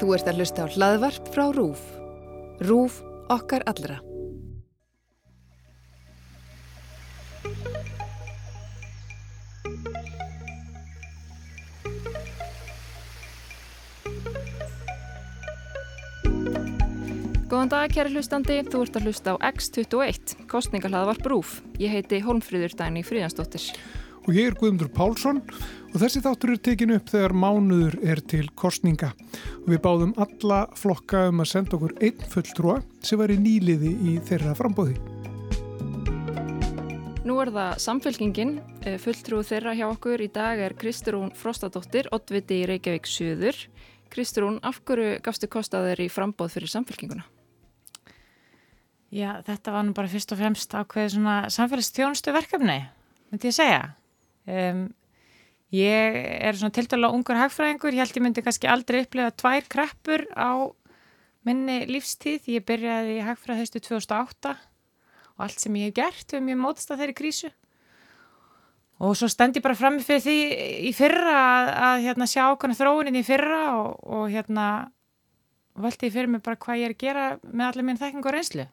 [0.00, 1.82] Þú ert að hlusta á hlaðvarp frá RÚF.
[2.64, 3.02] RÚF
[3.32, 4.00] okkar allra.
[17.52, 18.54] Góðan dag, kæri hlustandi.
[18.64, 21.58] Þú ert að hlusta á X21, kostningahlaðvarp RÚF.
[21.76, 23.68] Ég heiti Holmfríður Dæni Fríðansdóttir.
[24.22, 25.40] Og ég er Guðmundur Pálsson
[25.92, 29.10] og þessi þáttur er tekin upp þegar mánuður er til kostninga.
[29.64, 33.90] Og við báðum alla flokka um að senda okkur einn fulltrúa sem var í nýliði
[34.12, 34.94] í þeirra frambóði.
[37.22, 38.56] Nú er það samfélkingin.
[39.02, 43.58] Fulltrúu þeirra hjá okkur í dag er Kristrún Frostadóttir, oddviti í Reykjavík Suður.
[44.12, 47.24] Kristrún, af hverju gafstu kostaður í frambóð fyrir samfélkinguna?
[49.12, 52.78] Já, þetta var nú bara fyrst og fremst ákveðið svona samfélagsstjónustu verkefni,
[53.30, 53.82] myndi ég segja.
[54.48, 54.84] Um,
[55.72, 59.68] ég er svona til dæla ungur hagfræðingur, ég held ég myndi kannski aldrei upplega tvær
[59.70, 60.68] kreppur á
[61.46, 62.50] minni lífstíð.
[62.56, 64.54] Ég byrjaði í hagfræðhaustu 2008
[65.32, 67.52] og allt sem ég hef gert við mjög mótast að þeirri krísu.
[69.02, 70.36] Og svo stend ég bara fram fyrir því
[70.86, 74.66] í fyrra að, að hérna, sjá okkur þróunin í fyrra og, og hérna
[75.82, 78.34] veldi ég fyrir mig bara hvað ég er að gera með allir minn þekking og
[78.36, 78.66] reynslu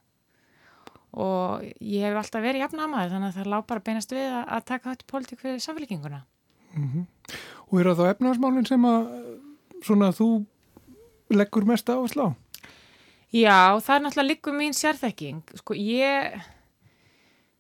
[1.13, 4.65] og ég hef alltaf verið jafnamaður þannig að það lág bara beinast við að, að
[4.65, 6.25] taka þetta pólitík fyrir samfélkinguna
[6.75, 7.33] Mm -hmm.
[7.71, 9.07] Og eru það þá efnarsmálinn sem að
[9.83, 10.45] svona þú
[11.29, 12.29] leggur mest áherslu á?
[13.29, 15.43] Já, það er náttúrulega líka mín sérþekking.
[15.55, 16.41] Sko ég,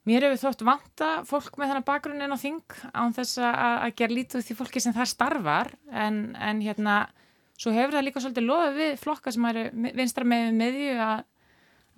[0.05, 3.55] mér hefur þótt vanta fólk með þennan bakgrunnin á þing án þess að,
[3.85, 7.09] að gera lítið því fólki sem það starfar en, en hérna,
[7.57, 11.23] svo hefur það líka svolítið loðið við flokka sem eru vinstra með meðju að,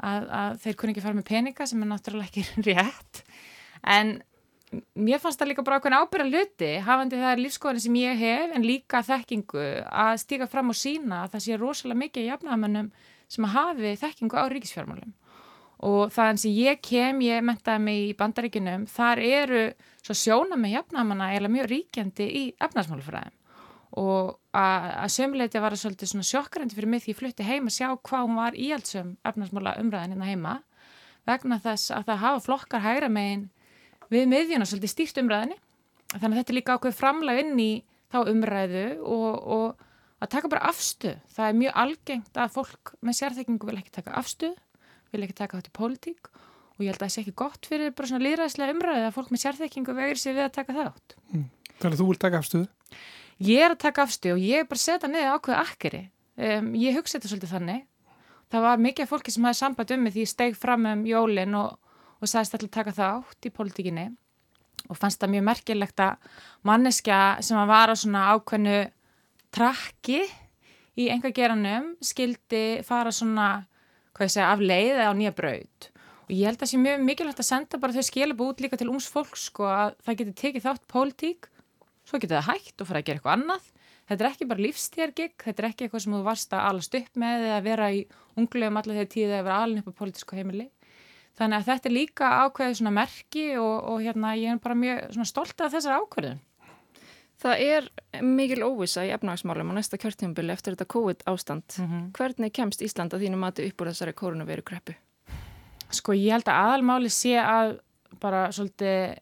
[0.02, 3.24] að, að þeir kunni ekki fara með peninga sem er náttúrulega ekki rétt.
[3.82, 4.18] En
[4.96, 8.54] mér fannst það líka bara okkur ábyrra hluti hafandi það er lífskoðan sem ég hef
[8.56, 12.92] en líka þekkingu að stíka fram og sína að það sé rosalega mikið jafnamennum
[13.32, 15.12] sem hafi þekkingu á ríkisfjármálum.
[15.82, 19.62] Og það eins sem ég kem, ég mentaði mig í bandaríkinum, þar eru
[20.06, 23.41] svo sjóna með jafnamanna eða mjög ríkjandi í efnarsmálufræðum
[24.00, 27.76] og að sömuleiti var það svolítið svona sjokkrandi fyrir mig því ég flutti heim að
[27.76, 30.54] sjá hvað hún var íhaldsum efnarsmála umræðin hérna heima
[31.28, 33.50] vegna þess að það hafa flokkar hægra megin
[34.12, 35.60] við miðjuna svolítið stýrt umræðinni
[36.14, 37.72] þannig að þetta er líka ákveð framlag inn í
[38.12, 41.18] þá umræðu og, og að taka bara afstuð.
[41.34, 44.58] Það er mjög algengt að fólk með sérþekkingu vil ekki taka afstuð,
[45.14, 47.96] vil ekki taka þetta í pólitík og ég held að það sé ekki gott fyrir
[47.96, 51.18] bara svona líðræðislega umræðu að fólk með sérþekkingu vegir sér við að taka það átt.
[51.32, 51.48] Mm.
[51.82, 52.68] Þannig að þú vil taka afstuð?
[53.42, 56.02] Ég er að taka afstuð og ég er bara að setja niður ákveða akkeri.
[56.38, 57.86] Um, ég hugsa þetta svolítið þannig.
[58.52, 61.56] Það var mikið fólki sem hafi samband um mig því ég steg fram um jólin
[61.58, 61.78] og
[62.22, 64.06] og sagðist alltaf taka það átt í pólitíkinni
[64.90, 66.38] og fannst það mjög merkilegt að
[66.68, 68.78] manneskja sem var á svona ákveðnu
[69.54, 70.22] trakki
[71.00, 73.66] í enga geranum skildi fara svona,
[74.14, 75.90] hvað ég segja, af leið eða á nýja braud
[76.28, 78.80] og ég held að það sé mjög mikilvægt að senda bara þau skilabú út líka
[78.80, 81.50] til úns fólk sko að það getur tekið þátt pólitík,
[82.12, 83.72] svo getur það hægt og fara að gera eitthvað annað.
[84.12, 87.20] Þetta er ekki bara lífstýrgig, þetta er ekki eitthvað sem þú varst að alast upp
[87.22, 88.00] með eða vera í
[88.36, 90.68] unglegum allar þegar tíðið að vera alin upp á pólitísku heimili.
[91.40, 95.22] Þannig að þetta er líka ákveðið svona merki og, og hérna ég er bara mjög
[95.30, 96.42] stolt af þessar ákveðin.
[97.42, 97.88] Það er
[98.22, 101.66] mikil óvisa í efnagsmálum á næsta kjörtjumbili eftir þetta COVID ástand.
[101.80, 102.04] Mm -hmm.
[102.18, 104.94] Hvernig kemst Ísland að þínu mati upp úr þessari koronaviru kreppu?
[105.90, 107.80] Sko ég held að aðalmáli sé að
[108.20, 109.18] bara svolítið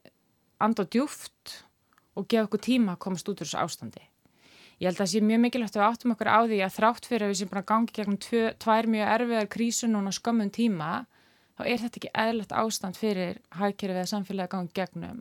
[0.60, 1.64] and og djúft
[2.20, 4.04] og gefa okkur tíma að komast út úr þessu ástandi.
[4.80, 7.08] Ég held að það sé mjög mikilvægt að við áttum okkur á því að þrátt
[7.10, 10.92] fyrir að við sem bara gangi gegnum tvö, tvær mjög erfiðar krísu núna skömmun tíma
[11.60, 15.20] þá er þetta ekki eðlert ástand fyrir hagkerfið eða samfélagi gangi gegnum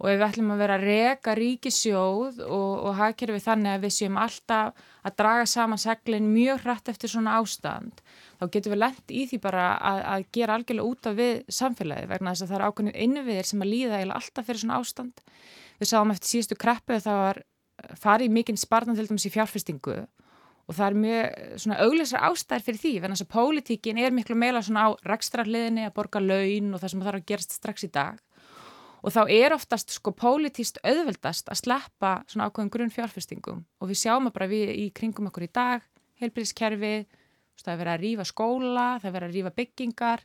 [0.00, 3.94] og ef við ætlum að vera að reka ríkisjóð og, og hagkerfið þannig að við
[3.98, 8.00] séum alltaf að draga saman seglinn mjög hrætt eftir svona ástand
[8.40, 12.10] þá getum við lendt í því bara að, að gera algjörlega út af við samfélagi
[12.10, 15.24] vegna þess að það er ákveðinu innviðir sem að líða eða alltaf fyrir svona ástand
[15.80, 17.42] við sáum eftir síðustu kreppu það var
[18.00, 19.98] farið mikinn spartan til dæmis í fjárfestingu
[20.70, 24.60] og það er mjög svona auglesra ástæðir fyrir því, þannig að pólitíkin er miklu meila
[24.62, 28.20] svona á rekstrarliðinni að borga laun og það sem þarf að gerast strax í dag.
[29.00, 33.98] Og þá er oftast sko pólitíst auðveldast að sleppa svona ákveðum grunn fjárfestingum og við
[34.04, 35.82] sjáum að bara við í kringum okkur í dag,
[36.20, 36.94] heilbríðiskerfi,
[37.64, 40.24] það er verið að rýfa skóla, það er verið að rýfa byggingar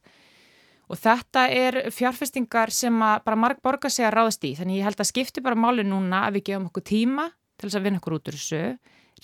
[0.90, 5.02] og þetta er fjárfestingar sem bara marg borgar sig að ráðast í, þannig ég held
[5.02, 8.18] að skipti bara máli núna að við gefum okkur tíma til þess að vinna okkur
[8.18, 8.64] út úr þessu.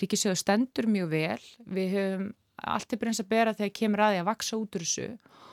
[0.00, 2.30] Ríkisjóðu stendur mjög vel, við höfum
[2.72, 5.06] allt er breyns að bera þegar kemur að því að vaksa út úr þessu.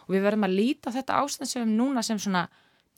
[0.08, 2.48] Og við verðum að líta þetta ástand sem núna sem svona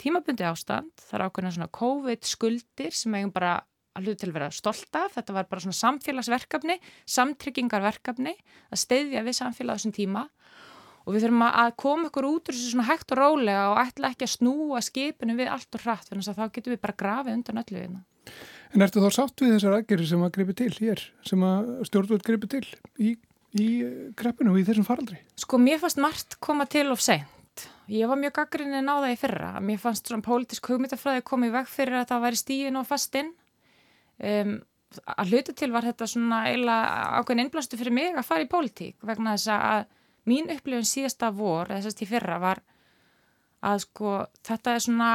[0.01, 3.59] tímabundi ástand, það er ákveðna svona COVID skuldir sem eigum bara
[3.97, 6.77] að hluta til að vera stolt af, þetta var bara svona samfélagsverkefni,
[7.11, 8.33] samtryggingarverkefni
[8.71, 10.25] að steyðja við samfélag þessum tíma
[11.05, 14.11] og við þurfum að koma okkur út úr þessu svona hægt og rólega og ætla
[14.11, 17.37] ekki að snúa skipinu við allt og hratt þess að þá getum við bara grafið
[17.39, 18.01] undan öllu hérna.
[18.71, 22.23] En ertu þá sátt við þessar aðgerri sem að gripi til hér, sem að stjórnvöld
[22.23, 22.63] gripi til
[23.01, 23.11] í,
[23.59, 23.67] í
[24.19, 25.19] kreppinu og í þessum faraldri?
[25.41, 27.65] Sko mér fannst margt koma til of seint.
[27.91, 29.51] Ég var mjög gaggrinni að ná það í fyrra.
[29.59, 33.33] Mér fannst svona pólitísk hugmyndafræði komið veg fyrir að það væri stíðin og fastinn.
[34.21, 34.53] Um,
[35.11, 39.03] að hluta til var þetta svona eiginlega ákveðin innblastu fyrir mig að fara í pólitík
[39.07, 39.83] vegna þess að
[40.29, 42.61] mín upplifun síðasta vor, þess að því fyrra var
[43.61, 44.13] að sko
[44.45, 45.13] þetta er svona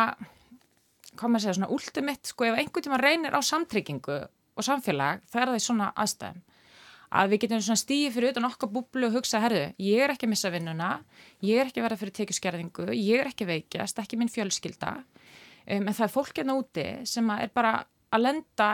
[1.16, 4.18] hvað maður segja, svona ultimate, sko ef einhvern tíma reynir á samtryggingu
[4.56, 6.44] og samfélag, það er það í svona aðstæðum.
[7.16, 10.26] Að við getum svona stíði fyrir utan okkar búblu og hugsa, herðu, ég er ekki
[10.26, 10.90] að missa vinnuna,
[11.46, 15.86] ég er ekki að vera fyrir tekjuskerðingu, ég er ekki veikjast, ekki minn fjölskylda, um,
[15.86, 17.76] en það er fólk hérna úti sem er bara
[18.12, 18.70] að lenda,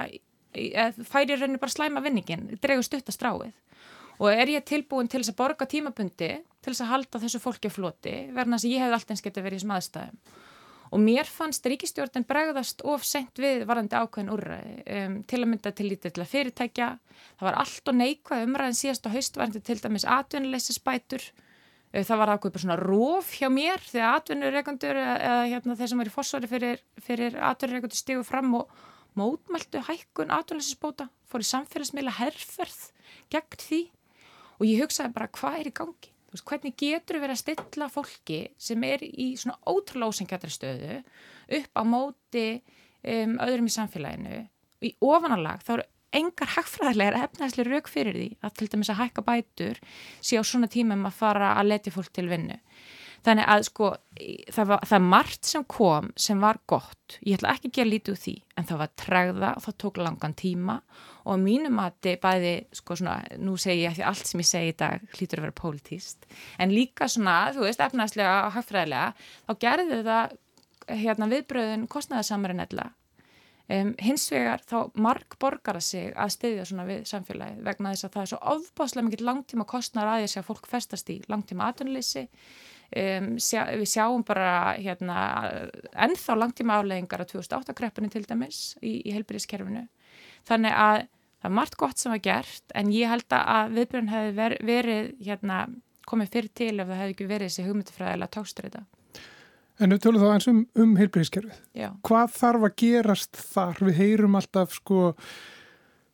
[1.12, 3.52] færi rauninu bara slæma vinningin, dregur stutt að stráið
[4.22, 6.30] og er ég tilbúin til þess að borga tímapundi
[6.62, 9.62] til þess að halda þessu fólki floti verðan að ég hef alltaf eins getið verið
[9.62, 10.18] í smaðstæðum
[10.92, 15.72] og mér fannst ríkistjórnin bregðast of sent við varandi ákveðin úrræði um, til að mynda
[15.72, 16.88] til lítið til að fyrirtækja.
[17.40, 21.24] Það var allt og neikvað umræðin síðast á haustvarandi til dæmis atvinnuleysisbætur.
[21.94, 26.04] Uh, það var ákveð bara svona róf hjá mér þegar atvinnureikundur eða hérna, þeir sem
[26.04, 28.76] var í fórsvari fyrir, fyrir atvinnureikundur stígu fram og
[29.16, 32.84] mótmæltu hækkun atvinnuleysisbóta fór í samfélagsmiðla herrferð
[33.32, 33.82] gegn því
[34.62, 36.10] og ég hugsaði bara hvað er í gangi?
[36.32, 41.00] Veist, hvernig getur við að stilla fólki sem er í svona ótrúlega ósengjadri stöðu
[41.58, 42.46] upp á móti
[43.02, 44.44] um, öðrum í samfélaginu?
[44.86, 45.88] Í ofanalag þá eru
[46.22, 49.82] engar hagfræðilegar efnæðslega rauk fyrir því að til dæmis að hækka bætur
[50.20, 52.58] sé á svona tímum að fara að leti fólk til vinnu
[53.22, 53.88] Þannig að sko
[54.50, 58.14] það var það margt sem kom sem var gott, ég ætla ekki að gera lítið
[58.14, 60.78] úr því en það var tregða og það tók langan tíma.
[61.22, 64.48] Og mínum að þið bæði sko svona, nú segi ég að því allt sem ég
[64.48, 66.26] segi í dag hlýtur að vera pólitíst
[66.58, 70.34] en líka svona, þú veist, efnaðslega og hagfræðilega, þá gerði það
[71.02, 72.90] hérna viðbröðun kostnæðasamari nefnilega.
[73.70, 78.08] Um, hins vegar þá marg borgar að sig að styðja svona við samfélagi vegna þess
[78.08, 80.24] að það er svo ofbáslega mikið langtíma kostnæðar að
[82.92, 85.16] Um, sjá, við sjáum bara hérna,
[85.96, 89.86] ennþá langtíma afleggingar á 2008 kreppinu til dæmis í, í helbyrðiskerfinu
[90.44, 94.34] þannig að það er margt gott sem var gert en ég held að viðbjörn hefði
[94.36, 95.62] ver, verið hérna,
[96.04, 98.84] komið fyrir til ef það hefði ekki verið þessi hugmyndafræðilega tókströða
[99.80, 103.80] En við tölum þá eins um, um helbyrðiskerfið hvað þarf að gerast þar?
[103.88, 105.14] Við heyrum alltaf sko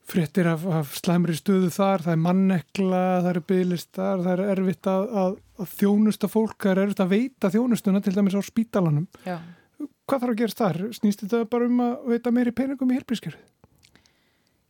[0.08, 4.88] fréttir af, af slæmri stöðu þar, það er mannekla, það eru bygglistar, það er erfitt
[4.90, 9.06] að, að, að þjónusta fólk, það er erfitt að veita þjónustuna til dæmis á spítalanum.
[9.28, 9.36] Já.
[10.08, 10.80] Hvað þarf að gerast þar?
[10.96, 13.44] Snýst þetta bara um að veita meiri peningum í helbrískerfið?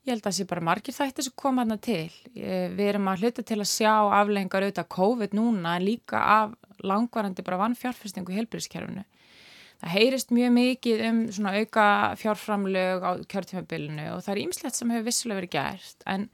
[0.08, 2.12] Ég held að það sé bara margir þættir sem koma þarna til.
[2.32, 7.44] Við erum að hluta til að sjá aflengar auðvitað COVID núna en líka af langvarandi
[7.44, 9.04] bara vannfjárfestingu í helbrískerfinu
[9.78, 11.86] það heyrist mjög mikið um svona auka
[12.18, 16.28] fjárframlög á kjörtímabilinu og það er ímslegt sem hefur vissilega verið gert en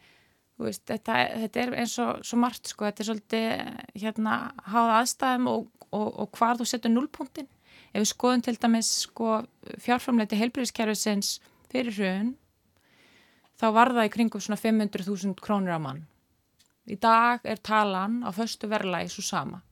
[0.61, 4.37] veist, þetta, þetta er eins og svo margt sko, þetta er svolítið hérna
[4.71, 7.51] háða aðstæðum og, og, og hvar þú setur nullpunktin
[7.95, 9.43] ef við skoðum til dæmis sko,
[9.83, 11.37] fjárframlög til heilbríðiskerfisins
[11.71, 12.33] fyrir hrun
[13.61, 16.03] þá var það í kringum svona 500.000 krónir á mann.
[16.91, 19.63] Í dag er talan á föstu verðlægi svo sama.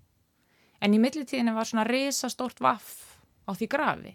[0.83, 3.12] En í millitíðinu var svona risastórt vaff
[3.47, 4.15] á því grafi.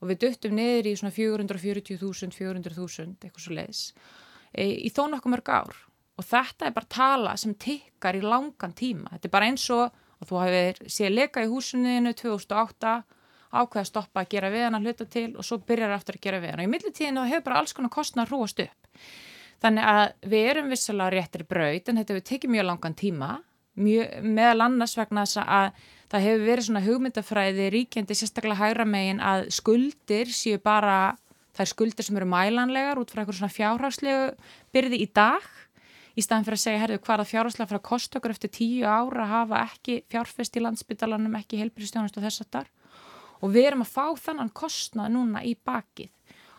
[0.00, 3.82] Og við döttum niður í svona 440.000, 400.000 eitthvað svo leiðis
[4.52, 5.78] e, í þó nokkuð mörg ár.
[6.16, 9.12] Og þetta er bara tala sem tikkar í langan tíma.
[9.14, 9.86] Þetta er bara eins og
[10.20, 12.94] að þú hefur séð leka í húsunniðinu 2008
[13.56, 16.24] ákveða að stoppa að gera við hann að hluta til og svo byrjar aftur að
[16.26, 18.88] gera við hann og í millitíðinu það hefur bara alls konar kostnað hrúast upp.
[19.64, 23.30] Þannig að við erum vissulega réttir braut en þetta hefur tekið mjög langan tíma
[23.76, 29.22] mjög, meðal annars vegna þess að það hefur verið svona hugmyndafræði ríkjandi sérstaklega hægra megin
[29.22, 31.16] að skuldir séu bara
[31.56, 34.26] þær skuldir sem eru mælanlegar út frá eitthvað svona fjárhagslegu
[34.76, 35.44] byrði í dag.
[36.16, 38.86] Í staðan fyrir að segja, herðu, hvað er fjárhagslega fyrir að kosta okkur eftir tíu
[38.88, 42.70] ára að hafa ekki fjárfest í landsbytalanum, ekki helbriðstjónast og þess að þar
[43.44, 46.08] og við erum að fá þannan kostnað núna í bakið.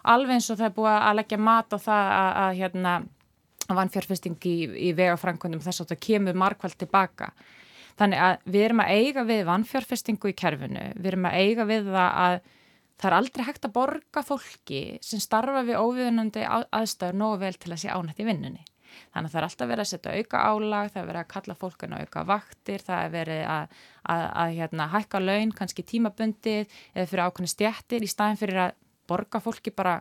[0.07, 3.01] Alveg eins og það er búið að leggja mat á það að, að hérna að
[3.01, 3.16] vann
[3.67, 4.57] fjárfesting í,
[4.89, 7.33] í vegafrænkundum þess að það kemur markvælt tilbaka
[7.97, 11.87] Þannig að við erum að eiga við vannfjárfestingu í kerfinu, við erum að eiga við
[11.89, 12.35] það að
[12.97, 17.71] það er aldrei hægt að borga fólki sem starfa við óviðunandi aðstæður nógu vel til
[17.73, 18.65] að sé ánætt í vinnunni.
[19.13, 21.55] Þannig að það er alltaf verið að setja auka álag, það er verið að kalla
[21.57, 23.75] fólkun á auka vaktir, það er verið að,
[24.13, 28.77] að, að hérna, hækka laun, kannski tímabundið eða fyrir ákveðni stjættir í staðin fyrir að
[29.09, 29.99] borga fólki bara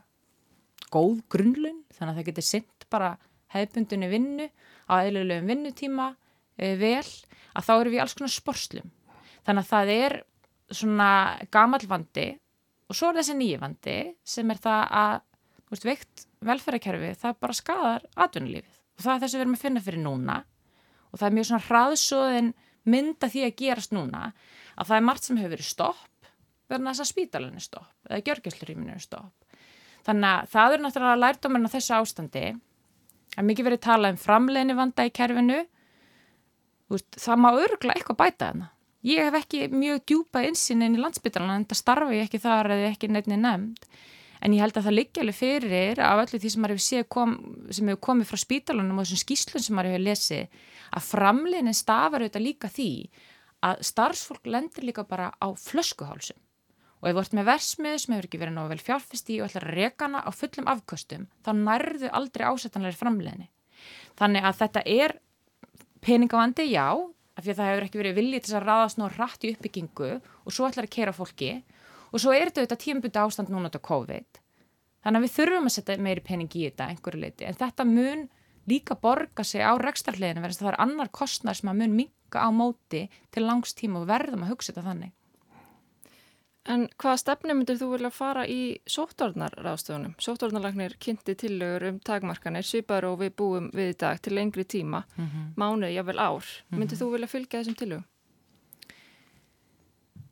[0.93, 3.17] góð grunnlun þannig að það getur sint bara
[3.55, 4.49] hefbundunni vinnu
[4.91, 6.09] á eðlulegum vinnutíma
[6.57, 7.05] e, vel
[7.57, 8.91] að þá eru við alls konar sporslum.
[9.47, 10.17] Þannig að það er
[10.75, 11.11] svona
[11.55, 12.29] gamal vandi
[12.87, 15.17] og svo er þessi nýju vandi sem er það að
[15.71, 18.77] veist, veikt velferðarkerfi það bara skadar atvinnulífið.
[18.97, 20.37] Og það er þess að við erum að finna fyrir núna.
[21.13, 22.53] Og það er mjög svona hraðsóðin
[22.87, 24.29] mynda því að gerast núna
[24.77, 26.31] að það er margt sem hefur verið stopp
[26.71, 29.35] verðan þess að spítalinn er stopp eða gjörgjörslurýminn er stopp.
[30.07, 32.45] Þannig að það er náttúrulega lærdóminn á þessu ástandi
[33.35, 35.61] að mikið verið tala um framleginni vanda í kerfinu.
[36.93, 38.69] Veist, það má öruglega eitthvað bæta þarna.
[39.07, 42.89] Ég hef ekki mjög djúpa insinn inn í landsbytalan en það starfi ekki þar eða
[42.91, 43.85] ekki nefni nefnd.
[44.45, 47.37] En ég held að það liggja alveg fyrir af öllu því sem hefur kom,
[47.71, 50.59] hefur komið frá spítalunum og þessum skýslun sem maður hefur lesið
[50.93, 52.91] að framleginni stafar auðvitað líka því
[53.67, 56.39] að starfsfólk lendir líka bara á flöskuhálsum
[57.03, 59.51] og ef þú ert með versmið sem hefur ekki verið náðu vel fjárfest í og
[59.51, 63.51] ætlar að rekana á fullum afkostum þá nærðu aldrei ásettanlega framleginni
[64.17, 65.19] þannig að þetta er
[66.07, 66.95] peningavandi, já
[67.37, 70.11] af því að það hefur ekki verið viljið til að ráðast ná rætt í uppbyggingu
[70.17, 71.51] og svo ætlar að kera fólki.
[72.15, 74.41] Og svo er þetta tímbundu ástand núna á COVID.
[75.05, 78.25] Þannig að við þurfum að setja meiri pening í þetta einhverju leiti en þetta mun
[78.67, 82.43] líka borga sig á rekstarleginu verðast að það er annar kostnar sem að mun minga
[82.43, 85.13] á móti til langstíma og verðum að hugsa þetta þannig.
[86.67, 90.17] En hvaða stefni myndir þú vilja fara í sóttórnarráðstöðunum?
[90.23, 95.05] Sóttórnarlagnir kynnti tillögur um takmarkanir, svipar og við búum við í dag til lengri tíma,
[95.17, 95.47] mm -hmm.
[95.57, 96.45] mánuði, jável ár.
[96.71, 97.01] Myndir mm -hmm.
[97.01, 98.05] þú vilja fylgja þessum tillögum?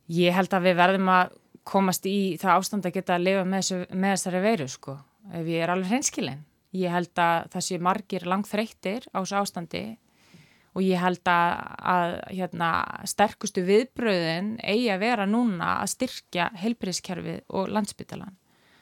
[0.09, 1.29] Ég held að við verðum að
[1.63, 4.97] komast í það ástand að geta að lifa með, þessu, með þessari veiru sko,
[5.33, 6.45] ef ég er alveg hreinskilinn.
[6.75, 9.97] Ég held að það sé margir langþreyttir á þessu ástandi
[10.75, 12.69] og ég held að, að hérna,
[13.07, 18.35] sterkustu viðbröðin eigi að vera núna að styrkja heilbríðskerfið og landsbytalan.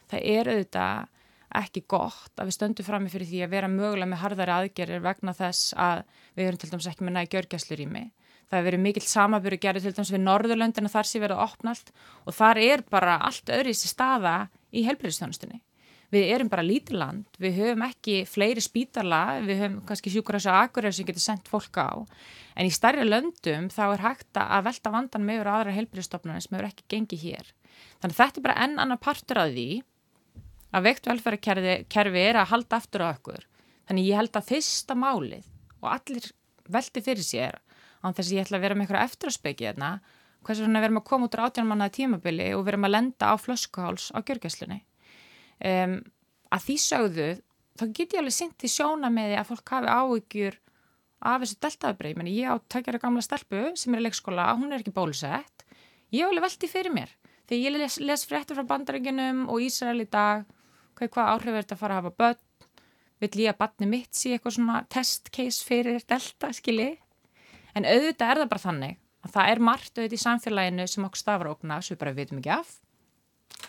[0.10, 1.12] Það er auðvitað
[1.54, 5.04] ekki gott að við stöndum fram með fyrir því að vera mögulega með harðari aðgerir
[5.04, 6.02] vegna þess að
[6.34, 8.04] við höfum til dæmis ekki með nægi gjörgjæslu rými.
[8.50, 11.94] Það hefur verið mikill samaböru gerðið til dæmis við Norðurlöndina þar sé verið opnalt
[12.26, 14.34] og þar er bara allt öðru í þessi staða
[14.74, 15.62] í heilbríðstjónustunni
[16.14, 20.60] við erum bara lítið land, við höfum ekki fleiri spítala, við höfum kannski sjúkurhæs og
[20.60, 22.06] agurir sem getur sendt fólk á.
[22.54, 26.70] En í starri löndum þá er hægt að velta vandan með aðra helbriðstofnarnir sem hefur
[26.70, 27.50] ekki gengið hér.
[28.04, 29.68] Þannig þetta er bara enn annar partur af því
[30.74, 33.46] að veikt velferðarkerfi er að halda aftur á okkur.
[33.90, 35.50] Þannig ég held að fyrsta málið
[35.82, 36.30] og allir
[36.70, 37.60] veldi fyrir sér
[38.04, 39.92] án þess að ég ætla að vera með eitthvað eftir að spekja þarna
[40.44, 44.10] hvers vegna verðum að koma út á átjánmannaði tímabili og verðum að lenda á flöskuháls
[44.12, 44.82] á gjörgæslunni
[45.70, 45.98] um,
[46.54, 47.30] að því sögðu
[47.80, 50.60] þá get ég alveg syngt í sjóna með því að fólk hafi áhyggjur
[51.24, 54.82] af þessu deltaðabrið, menn ég átækjar að gamla stelpu sem er í leikskóla, hún er
[54.84, 55.64] ekki bólusett.
[56.12, 57.14] Ég hef alveg veldi fyrir mér.
[57.48, 60.44] Þegar ég les, les fréttur frá bandarenginum og Ísrael í dag
[60.98, 62.44] hvað, hvað áhrif er þetta að fara að hafa börn?
[63.24, 66.92] Vill ég að batni mitt sé eitthvað svona test case fyrir delta, skilji?
[67.74, 71.24] En auðvitað er það bara þannig að það er margt auðvitað í samfélaginu sem okkur
[71.24, 72.74] stafra okna sem við bara veitum ekki af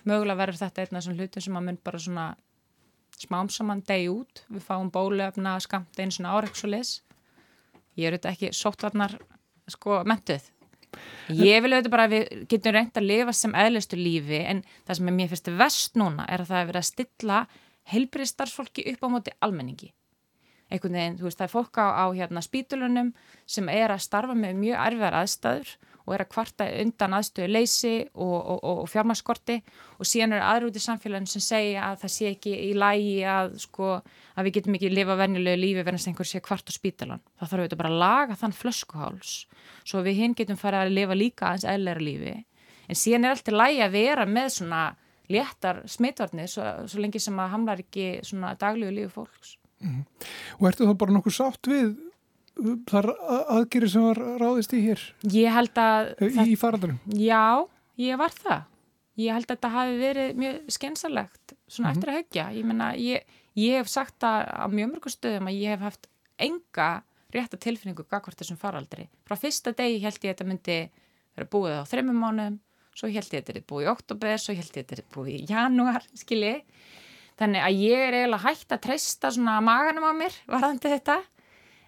[0.04, 2.26] mögulega verður þetta einn af þessum hlutum sem að mun bara svona
[3.14, 6.96] smám saman degi út, við fáum bólefna skamt einu svona áreiksulis
[7.98, 9.16] ég er auðvitað ekki sóttvarnar
[9.70, 10.50] sko mentuð
[11.30, 14.98] ég vil auðvitað bara að við getum reynd að lifa sem eðlistu lífi en það
[14.98, 17.40] sem er mér fyrst vest núna er að það er verið að stilla
[17.92, 19.90] heilbrið starfsfólki upp á móti almenningi.
[20.72, 23.10] Einhvern veginn, þú veist, það er fólk á, á hérna, spítulunum
[23.46, 25.74] sem er að starfa með mjög erfiðar aðstæður
[26.04, 29.56] og er að kvarta undan aðstöðu leysi og, og, og, og fjármaskorti
[29.98, 33.14] og síðan eru aðri út í samfélaginu sem segja að það sé ekki í lægi
[33.34, 33.90] að, sko,
[34.34, 37.24] að við getum ekki lifa venjulegu lífi verðast einhver sé kvart á spítalan.
[37.40, 39.36] Það þarf auðvitað bara að laga þann flöskuháls
[39.84, 42.36] svo við hinn getum farið að lifa líka aðeins eðlera lífi.
[42.84, 44.84] En síðan er alltaf lægi að vera með svona
[45.32, 49.56] léttar smitvarnir svo, svo lengi sem að hamlar ekki svona daglegu lífi fólks.
[49.84, 50.02] Mm.
[50.60, 51.94] Og ertu þá bara nokkuð sátt við
[52.88, 53.10] þar
[53.56, 55.02] aðgeri sem var ráðist í hér?
[55.34, 56.12] Ég held að...
[56.22, 57.00] Í, í faraldunum?
[57.18, 57.66] Já,
[58.00, 58.70] ég var það.
[59.20, 61.96] Ég held að þetta hafi verið mjög skensarlegt svona mm -hmm.
[61.96, 62.46] eftir að högja.
[62.58, 66.08] Ég menna, ég, ég hef sagt það á mjög mörgum stöðum að ég hef haft
[66.38, 66.90] enga
[67.34, 69.08] rétta tilfinningu gagvart þessum faraldri.
[69.26, 70.78] Frá fyrsta degi held ég að þetta myndi
[71.34, 72.58] vera búið á þreymum mánum,
[72.94, 75.08] svo held ég að þetta er búið í oktober, svo held ég að þetta er
[75.14, 76.56] búið í janúar, skilji.
[77.34, 81.16] Þannig að ég er eiginlega hægt að treysta svona maganum á mér varðandi þetta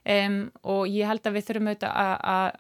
[0.07, 1.97] Um, og ég held að við þurfum auðvitað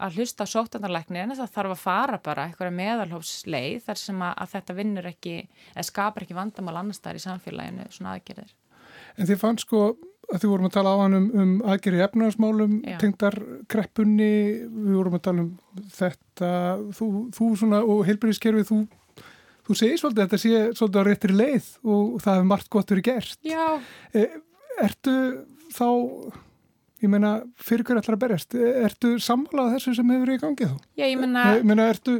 [0.02, 4.32] að hlusta á sótandarleikni en það þarf að fara bara eitthvað meðalhófsleið þar sem að,
[4.42, 8.50] að þetta vinnur ekki eða skapar ekki vandamál annars þar í samfélaginu svona aðgerðir.
[9.14, 9.82] En þið fann sko
[10.26, 13.36] að þið vorum að tala á hann um, um aðgerði efnarsmálum, tengdar
[13.70, 14.32] kreppunni,
[14.66, 15.52] við vorum að tala um
[15.94, 16.50] þetta,
[16.98, 19.28] þú, þú svona og heilbyrðiskerfið, þú,
[19.68, 22.90] þú segir svolítið að þetta sé svolítið á réttri leið og það hefur margt gott
[22.90, 23.38] verið gert.
[23.46, 23.66] Já.
[24.10, 24.26] E,
[24.82, 25.16] ertu
[25.76, 25.86] þá,
[27.04, 30.86] ég meina, fyrir hverju ætlar að berjast, ertu sammálað þessu sem hefur í gangið þá?
[30.96, 31.48] Já, ég meina...
[31.58, 32.18] Ég meina, ertu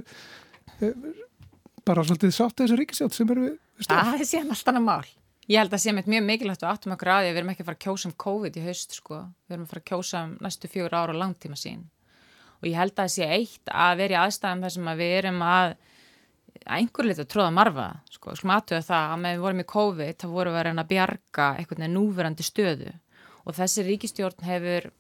[0.81, 0.91] e,
[1.87, 3.55] bara svolítið sátt þessu ríkisjátt sem eru við
[3.87, 4.11] stað?
[4.11, 5.15] Það er síðan alltaf annað mál.
[5.47, 7.63] Ég held að sé með mjög mikilvægt og áttum að því að við erum ekki
[7.63, 9.19] að fara að kjósa um COVID í haust sko.
[9.47, 11.85] Við erum að fara að kjósa um næstu fjögur ára og langtíma sín.
[12.59, 15.45] Og ég held að sé eitt að vera í aðstæðum þar sem að við erum
[15.47, 15.77] að
[16.67, 17.87] einhver lit að tróða marfa.
[18.11, 20.85] Sko, sko aðtöða það að með við vorum í COVID þá vorum við að reyna
[20.85, 22.95] að bjarga veginn núverandi stöðu.
[23.47, 24.91] Og þessi ríkistjórn hefur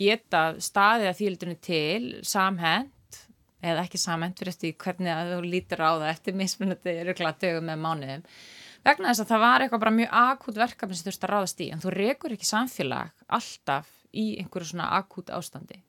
[0.00, 3.20] getað staðið að þýldunni til samhend
[3.60, 7.82] eða ekki samhend fyrir eftir hvernig þú lítir á það eftir mismunandi röglega dögum með
[7.84, 8.24] mánuðum
[8.86, 11.68] vegna þess að það var eitthvað bara mjög akút verkefni sem þurfti að ráðast í
[11.74, 15.80] en þú rekur ekki samfélag alltaf í einhverju svona akút ástandi.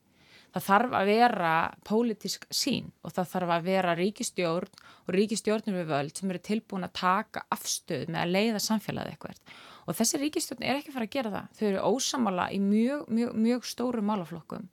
[0.52, 1.52] Það þarf að vera
[1.88, 6.88] pólitísk sín og það þarf að vera ríkistjórn og ríkistjórnum við völd sem eru tilbúin
[6.88, 9.40] að taka afstöð með að leiða samfélagið eitthvað.
[9.92, 11.50] Og þessi ríkistjórn er ekki fara að gera það.
[11.58, 14.70] Þau eru ósamala í mjög, mjög, mjög stóru málaflokkum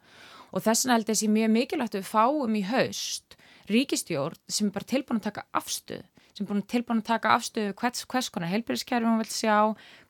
[0.48, 3.34] og þess vegna held ég að þessi mjög mikilvægt að við fáum í haust
[3.68, 6.06] ríkistjórn sem er bara tilbúin að taka afstöð
[6.38, 9.56] sem er búin tilbúin að taka afstöðu hvers, hvers konar heilbyrðiskerfi hún vil sjá,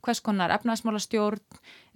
[0.04, 1.40] hvers konar efnaðsmála stjórn,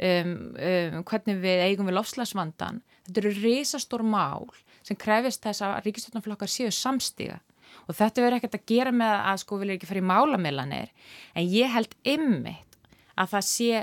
[0.09, 2.81] um, um, hvernig við eigum við lofslagsvandan.
[3.05, 4.49] Þetta eru risastór mál
[4.81, 7.43] sem krefist þess að ríkistjórnaflokkar séu samstíga
[7.87, 10.93] og þetta verður ekkert að gera með að sko vilja ekki fara í málamillanir
[11.37, 12.72] en ég held ymmit
[13.17, 13.83] að það sé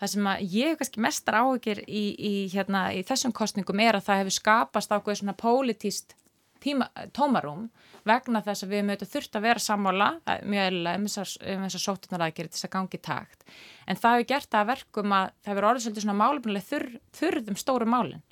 [0.00, 4.06] það sem að ég kannski mestar áhugir í, í, hérna, í þessum kostningum er að
[4.08, 6.16] það hefur skapast ákveð svona pólitíst
[7.16, 7.68] tómarum
[8.08, 10.08] vegna þess að við mötum þurft að vera sammála
[10.44, 11.06] mjög eðlilega um
[11.64, 13.46] þessar sótunarækjari til þess að gangi takt
[13.86, 16.90] en það hefur gert það að verkum að það hefur orðið svolítið svona málefnileg þurr,
[17.16, 18.24] þurðum stóru málinn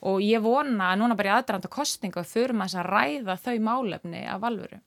[0.00, 4.46] og ég vona að núna bara í aðdraranda kostninga þurfum að ræða þau málefni af
[4.46, 4.78] alvöru.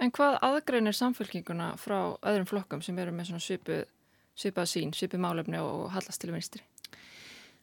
[0.00, 3.82] En hvað aðgreinir samfélkinguna frá öðrum flokkum sem eru með svona svipu,
[4.38, 6.62] svipað sín, svipið málefni og hallast til vinstri?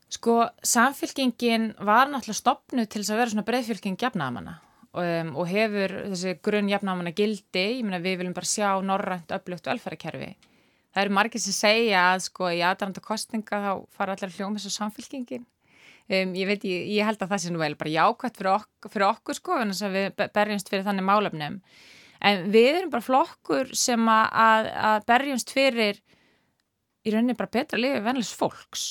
[0.07, 4.53] Sko, samfélkingin var náttúrulega stopnu til þess að vera svona breyðfélking gefnaðamanna
[4.97, 9.33] um, og hefur þessi grunn jafnáman að gildi, ég meina við viljum bara sjá norrænt
[9.35, 10.31] öflugt velfærakerfi.
[10.95, 14.73] Það eru margir sem segja að sko í aðranda kostninga þá fara allir hljómið svo
[14.77, 15.45] samfélkingin.
[16.07, 18.91] Um, ég veit, ég, ég held að það sé nú vel bara jákvæmt fyrir, ok
[18.93, 21.61] fyrir okkur sko en þess að við berjumst fyrir þannig málefnum.
[22.27, 25.99] En við erum bara flokkur sem að, að berjumst fyrir
[27.07, 28.85] í rauninni bara betra lifi vennilegs fólks.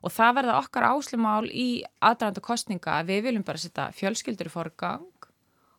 [0.00, 4.52] Og það verða okkar áslumál í aðranda kostninga að við viljum bara setja fjölskyldur í
[4.52, 5.08] forgang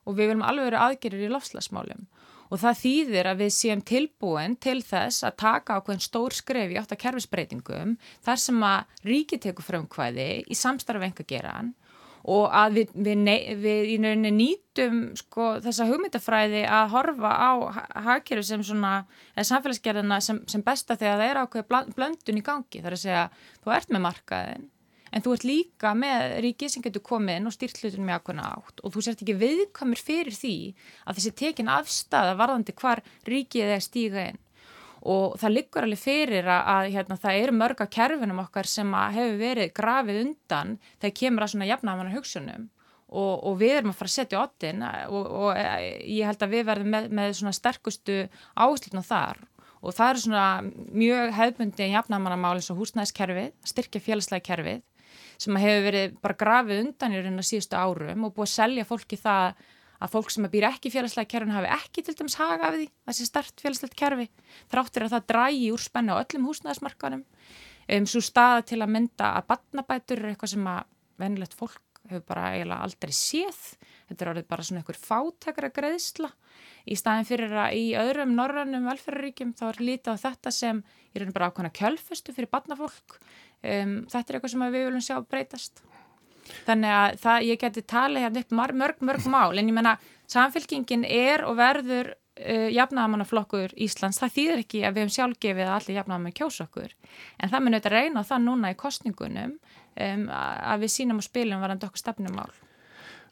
[0.06, 2.06] og við viljum alveg vera aðgerir í lofslagsmálum
[2.51, 6.80] og það þýðir að við séum tilbúin til þess að taka ákveðin stór skref í
[6.80, 7.93] átt að kerfisbreytingum
[8.25, 11.71] þar sem að ríki tekur frumkvæði í samstarf engageran
[12.29, 13.21] og að við, við,
[13.63, 17.51] við í nöðinni nýtum sko, þessa hugmyndafræði að horfa á
[18.07, 18.93] hagkerfi sem svona,
[19.36, 22.84] eða samfélagsgerðina sem, sem besta þegar það er ákveð blöndun í gangi.
[22.84, 23.25] Þar að segja
[23.63, 24.69] þú ert með markaðin
[25.12, 28.51] en þú ert líka með ríkið sem getur komið inn og styrt hlutunum með ákveðna
[28.53, 28.84] átt.
[28.86, 30.55] Og þú sért ekki viðkamur fyrir því
[31.03, 34.39] að þessi tekin afstæða varðandi hvar ríkið er stíga inn
[35.01, 38.93] og það liggur alveg fyrir að, að hérna, það eru mörg af kerfinum okkar sem
[39.15, 42.67] hefur verið grafið undan þegar kemur að svona jafnamanna hugsunum
[43.11, 46.67] og, og við erum að fara að setja ottin og, og ég held að við
[46.69, 48.19] verðum með, með svona sterkustu
[48.55, 49.41] áslutna þar.
[49.81, 50.45] Og það eru svona
[50.93, 54.81] mjög hefðbundi jafnamannamáli eins og húsnæðiskerfið, styrkja félagslega kerfið
[55.41, 58.85] sem hefur verið bara grafið undan í raun og síðustu árum og búið að selja
[58.87, 59.63] fólki það
[60.01, 63.27] að fólk sem býr ekki félagslega kerfin hafi ekki til dæmis haga af því þessi
[63.29, 64.27] start félagslegt kerfi
[64.71, 69.35] þráttur að það drægi úr spennu á öllum húsnæðismarkanum um, svo staða til að mynda
[69.37, 70.83] að batnabætur er eitthvað sem að
[71.21, 73.59] venilegt fólk hefur bara eiginlega aldrei séð.
[74.09, 76.31] Þetta er orðið bara svona einhver fátakra greiðsla.
[76.89, 80.81] Í staðin fyrir að í öðrum norrannum velferðaríkjum þá er lítið á þetta sem
[81.13, 85.83] er bara ákvæmna kjölfestu fyrir batnafólk um, þetta er eitthvað sem við viljum sjá breytast
[86.67, 89.97] þannig að það, ég geti talið hérna upp mörg, mörg, mörg mál en ég menna
[90.31, 95.75] samfélkingin er og verður uh, jafnaðamannaflokkur Íslands, það þýðir ekki að við hefum sjálfgefið að
[95.77, 96.97] allir jafnaðamann kjósa okkur
[97.37, 101.63] en það mun auðvitað reyna það núna í kostningunum um, að við sínum og spilum
[101.63, 102.51] varandi okkur stefnumál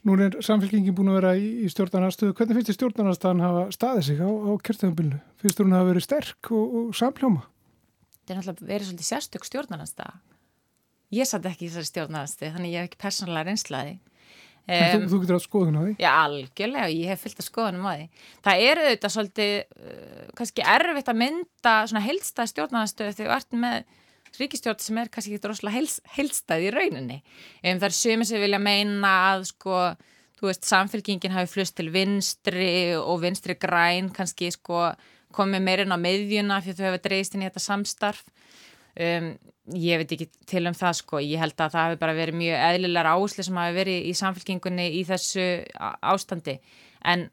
[0.08, 4.06] Nú er samfélkingin búin að vera í, í stjórnarnarstöðu hvernig finnst þið stjórnarnarstöðan hafa staðið
[4.08, 5.18] sig á, á kjörtöðumbilnu?
[5.42, 7.42] Finnst þú hún hafa verið sterk og, og samljóma?
[8.22, 10.14] Þetta er náttúrulega verið svolítið sérstök stjórnarnarstöða
[11.16, 13.96] Ég satt ekki í þessari stjórnarnasti þannig ég hef ekki persónulega reynslaði.
[14.70, 15.94] Um, þú, þú getur átt skoðun á því?
[15.98, 18.04] Já, algjörlega, ég hef fyllt að skoðunum á því.
[18.46, 23.58] Það eru auðvitað svolítið uh, kannski erfitt að mynda svona heilstæð stjórnarnarstöðu þegar þú ert
[23.64, 23.98] með
[24.38, 27.20] ríkistjórn sem er kannski ekki droslega heils, heilstæð í rauninni.
[27.64, 29.82] Um, það er sumið sem vilja meina að sko
[30.40, 34.92] þú veist, samfélkingin hafi flust til vinstri og vinstri græn kannski sko
[35.36, 38.24] komið meirinn á meðjuna fyrir þau hefur dreist inn í þetta samstarf
[38.96, 39.32] um,
[39.78, 41.20] ég veit ekki til um það sko.
[41.24, 44.88] Ég held að það hefur bara verið mjög eðlilegar áherslu sem hafi verið í samfélkingunni
[45.00, 45.46] í þessu
[45.80, 46.58] ástandi.
[47.06, 47.28] En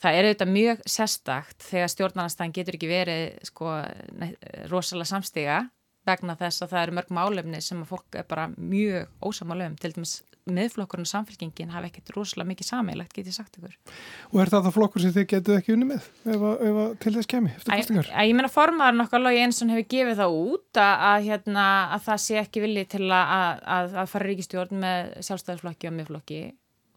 [0.00, 3.74] það er auðvitað mjög sérstakt þegar stjórnarnarstæðan getur ekki verið sko
[4.70, 5.60] rosalega samstiga
[6.08, 9.76] vegna þess að það eru mörg málefni sem að fólk er bara mjög ósamála um
[9.80, 13.74] til dæmis miðflokkurinn og samfélkingin hafa ekkert rosalega mikið samilagt, get ég sagt ykkur.
[14.30, 17.30] Og er það það flokkur sem þið getuð ekki unni með ef, ef til þess
[17.30, 18.12] kemi eftir kostingar?
[18.26, 22.22] Ég meina formaðurinn okkar Lógi Einsson hefur gefið það út að, að, hérna, að það
[22.26, 26.40] sé ekki vilji til að, að fara ríkistjórn með sjálfstæðisflokki og miðflokki.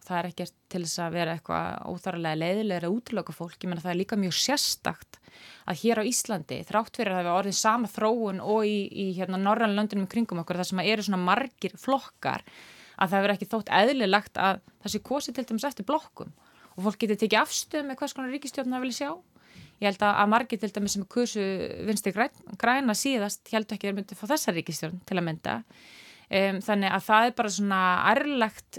[0.04, 3.60] Það er ekkert til þess að vera eitthvað óþarlega leiðilega eða útlöka fólk.
[3.62, 5.20] Ég meina það er líka mjög sérstakt
[5.64, 9.06] að hér á Íslandi, þrátt fyrir að það hefur orðið sama þróun og í, í
[9.18, 12.44] hérna, norranlöndunum kringum okkur, þar sem eru svona margir flokkar
[12.98, 16.34] að það verður ekki þótt eðlilegt að það sé kosi til dæmis eftir blokkum
[16.74, 19.12] og fólk getur tekið afstöð með hvers konar ríkistjórn það vilja sjá.
[19.82, 21.44] Ég held að margir til dæmis sem kursu
[21.88, 25.60] vinsti græna síðast held ekki að það myndi fá þessa ríkistjórn til að mynda.
[26.34, 27.80] Um, þannig að það er bara svona
[28.10, 28.78] ærlegt,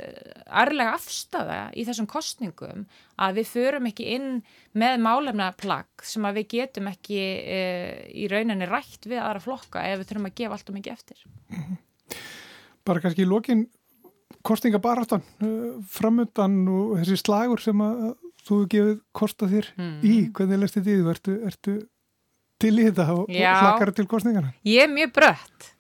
[0.48, 2.86] ærlega afstafa í þessum kostningum
[3.20, 4.30] að við förum ekki inn
[4.74, 9.84] með málefna plagg sem að við getum ekki uh, í rauninni rætt við aðra flokka
[9.86, 11.22] ef við þurfum að gefa allt og mikið eftir.
[11.52, 11.78] -hmm.
[12.84, 13.68] Bara kannski í lokin
[14.44, 19.92] kostingabaráttan uh, framöndan og þessi slagur sem að þú hefur gefið kosta þér mm.
[20.04, 21.12] í, hvernig leist þetta í þú?
[21.14, 21.76] Ertu, ertu
[22.60, 24.52] til í þetta og, hlakar til kostingana?
[24.68, 25.70] Ég er mjög brött.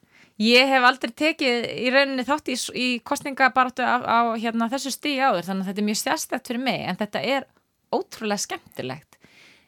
[0.42, 5.20] Ég hef aldrei tekið í rauninni þátt í, í kostingabaráttu á, á hérna, þessu stíi
[5.20, 7.46] áður þannig að þetta er mjög sérstætt fyrir mig en þetta er
[7.94, 9.20] ótrúlega skemmtilegt.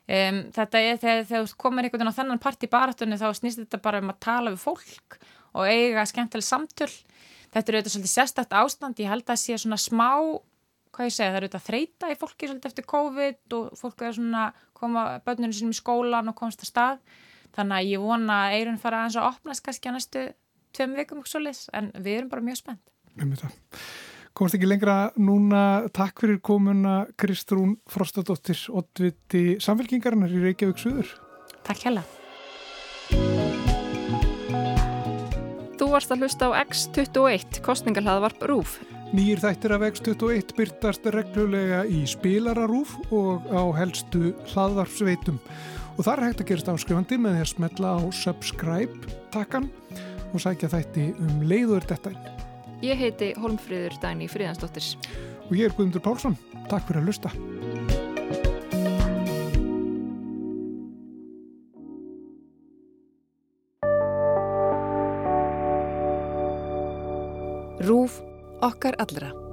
[0.06, 3.62] Um, þetta er þegar, þú komir einhvern veginn á þannan part í baráttunni þá snýst
[3.62, 5.16] þetta bara um að tala við fólk
[5.56, 6.90] og eiga skemmtileg samtöl
[7.56, 10.08] þetta er auðvitað svolítið sérstætt ástand, ég held að það sé svona smá,
[10.96, 14.16] hvað ég segja, það er auðvitað þreita í fólki svolítið eftir COVID og fólk er
[14.16, 14.42] svona
[14.76, 16.98] koma börnunum sínum í skólan og komast að stað,
[17.56, 20.26] þannig að ég vona að eirun fara aðeins að opnast kannski að næstu
[20.76, 22.92] tveim vikum og svolítið, en við erum bara mjög spennt.
[24.36, 25.62] Komst ekki lengra núna,
[25.96, 31.16] takk fyrir komuna Kristrún Frostadóttir, oddviti samfélkingarinnar í Reykjavík Suður.
[31.64, 32.04] Takk hella.
[35.86, 38.72] Þú varst að hlusta á X21, kostningarhlaðvarp RÚF.
[39.14, 45.38] Nýjir þættir af X21 byrtast reglulega í spilararúf og á helstu hlaðvarpsveitum.
[45.94, 49.70] Og það er hægt að gerast áskrifandi með því að smetla á subscribe takkan
[50.32, 52.16] og sækja þætti um leiður þetta.
[52.82, 54.90] Ég heiti Holmfríður Dæni Fríðansdóttir.
[55.46, 56.34] Og ég er Guðmundur Pálsson.
[56.66, 57.30] Takk fyrir að hlusta.
[67.86, 68.18] Rúf
[68.60, 69.45] okkar allra.